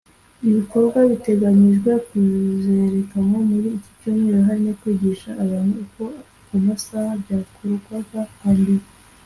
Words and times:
Ibikorwa 0.47 0.97
biteganyijwe 1.09 1.91
kuzerekanwa 2.07 3.39
muri 3.49 3.67
iki 3.77 3.91
cyumweru 3.99 4.41
harimo 4.47 4.71
kwigisha 4.79 5.29
abantu 5.43 5.73
uko 5.85 6.03
kumasha 6.45 6.99
byakorwaga 7.21 8.21
hambere 8.43 8.85